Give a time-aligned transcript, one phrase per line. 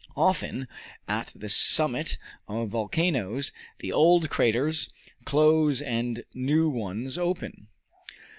[0.17, 0.67] Often,
[1.07, 2.17] at the summit
[2.47, 4.89] of volcanoes, the old craters
[5.25, 7.67] close and new ones open.